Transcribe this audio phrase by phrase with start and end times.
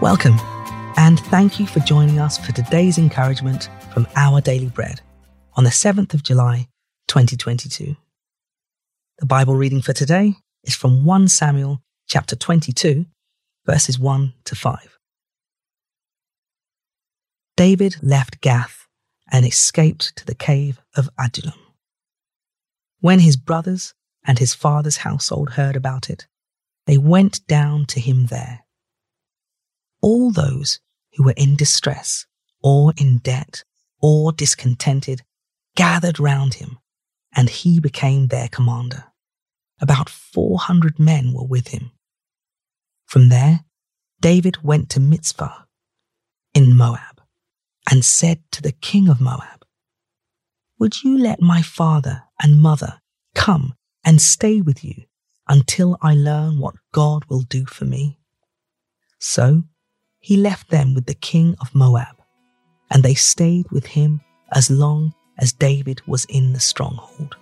[0.00, 0.38] Welcome,
[0.96, 5.02] and thank you for joining us for today's encouragement from Our Daily Bread
[5.56, 6.68] on the 7th of July,
[7.08, 7.96] 2022.
[9.18, 13.04] The Bible reading for today is from 1 Samuel chapter 22,
[13.66, 14.98] verses 1 to 5.
[17.58, 18.86] David left Gath
[19.30, 21.60] and escaped to the cave of Adullam.
[23.00, 23.92] When his brothers
[24.24, 26.26] and his father's household heard about it,
[26.86, 28.64] they went down to him there
[30.02, 30.80] all those
[31.14, 32.26] who were in distress
[32.62, 33.64] or in debt
[34.00, 35.22] or discontented
[35.76, 36.78] gathered round him,
[37.34, 39.04] and he became their commander.
[39.80, 41.92] About 400 men were with him.
[43.06, 43.64] From there,
[44.20, 45.62] David went to Mizpah
[46.54, 47.22] in Moab
[47.90, 49.64] and said to the king of Moab,
[50.78, 53.00] Would you let my father and mother
[53.34, 53.74] come
[54.04, 55.04] and stay with you
[55.48, 58.18] until I learn what God will do for me?
[59.18, 59.64] So
[60.20, 62.16] he left them with the king of Moab,
[62.90, 64.20] and they stayed with him
[64.52, 67.36] as long as David was in the stronghold.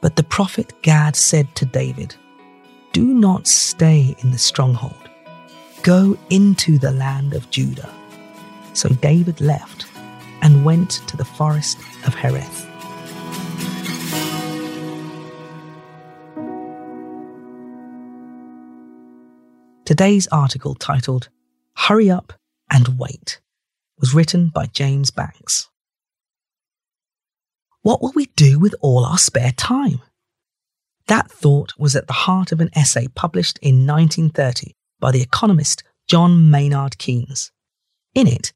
[0.00, 2.14] But the prophet Gad said to David,
[2.92, 5.10] Do not stay in the stronghold.
[5.82, 7.92] Go into the land of Judah.
[8.72, 9.86] So David left
[10.40, 12.66] and went to the forest of Hereth.
[19.84, 21.28] Today's article titled
[21.88, 22.34] Hurry Up
[22.70, 23.40] and Wait
[23.98, 25.68] was written by James Banks.
[27.80, 30.00] What will we do with all our spare time?
[31.08, 35.82] That thought was at the heart of an essay published in 1930 by the economist
[36.06, 37.50] John Maynard Keynes.
[38.14, 38.52] In it,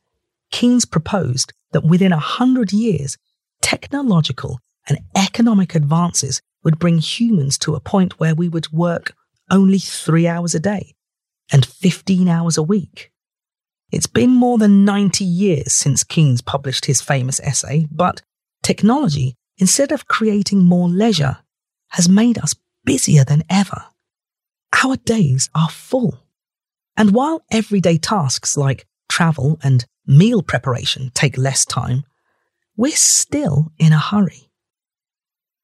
[0.53, 3.17] Keynes proposed that within a hundred years,
[3.63, 9.15] technological and economic advances would bring humans to a point where we would work
[9.51, 10.95] only three hours a day
[11.51, 13.11] and 15 hours a week.
[13.93, 18.23] It's been more than 90 years since Keynes published his famous essay, but
[18.63, 21.39] technology, instead of creating more leisure,
[21.91, 23.85] has made us busier than ever.
[24.85, 26.21] Our days are full.
[26.97, 32.05] And while everyday tasks like travel and meal preparation take less time,
[32.77, 34.51] we're still in a hurry.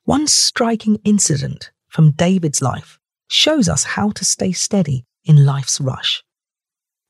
[0.04, 2.98] One striking incident from David's life
[3.28, 6.22] shows us how to stay steady in life's rush.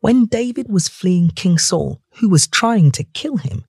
[0.01, 3.67] When David was fleeing King Saul, who was trying to kill him,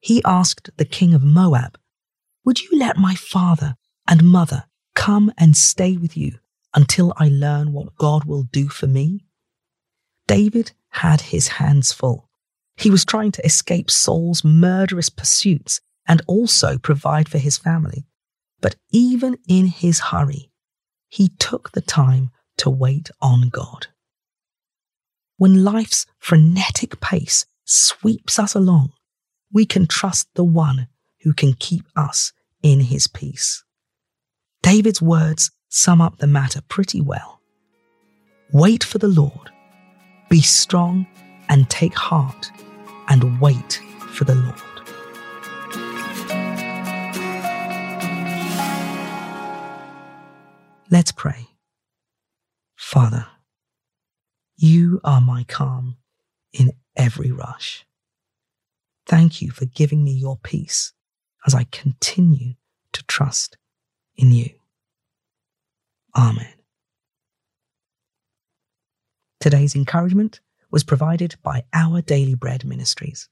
[0.00, 1.76] he asked the king of Moab,
[2.44, 3.76] Would you let my father
[4.08, 6.38] and mother come and stay with you
[6.72, 9.24] until I learn what God will do for me?
[10.28, 12.28] David had his hands full.
[12.76, 18.06] He was trying to escape Saul's murderous pursuits and also provide for his family.
[18.60, 20.52] But even in his hurry,
[21.08, 23.88] he took the time to wait on God.
[25.36, 28.92] When life's frenetic pace sweeps us along,
[29.52, 30.88] we can trust the one
[31.22, 32.32] who can keep us
[32.62, 33.64] in his peace.
[34.62, 37.40] David's words sum up the matter pretty well.
[38.52, 39.50] Wait for the Lord,
[40.28, 41.06] be strong
[41.48, 42.50] and take heart,
[43.08, 44.60] and wait for the Lord.
[50.90, 51.48] Let's pray.
[52.76, 53.26] Father,
[54.62, 55.96] you are my calm
[56.52, 57.84] in every rush.
[59.06, 60.92] Thank you for giving me your peace
[61.44, 62.54] as I continue
[62.92, 63.58] to trust
[64.16, 64.50] in you.
[66.16, 66.54] Amen.
[69.40, 70.40] Today's encouragement
[70.70, 73.28] was provided by Our Daily Bread Ministries.